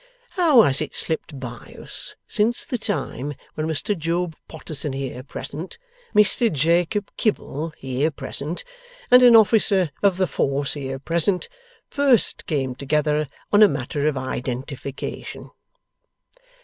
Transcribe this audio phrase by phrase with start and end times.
[0.31, 5.77] How has it slipped by us, since the time when Mr Job Potterson here present,
[6.15, 8.63] Mr Jacob Kibble here present,
[9.11, 11.49] and an Officer of the Force here present,
[11.87, 15.51] first came together on a matter of Identification!